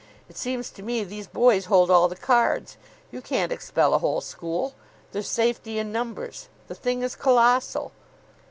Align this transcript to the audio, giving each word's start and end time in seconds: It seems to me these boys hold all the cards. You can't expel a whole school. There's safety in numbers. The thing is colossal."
It 0.27 0.35
seems 0.35 0.71
to 0.71 0.81
me 0.81 1.03
these 1.03 1.27
boys 1.27 1.65
hold 1.65 1.91
all 1.91 2.07
the 2.07 2.15
cards. 2.15 2.75
You 3.11 3.21
can't 3.21 3.51
expel 3.51 3.93
a 3.93 3.99
whole 3.99 4.19
school. 4.19 4.73
There's 5.11 5.29
safety 5.29 5.77
in 5.77 5.91
numbers. 5.91 6.49
The 6.65 6.73
thing 6.73 7.03
is 7.03 7.15
colossal." 7.15 7.91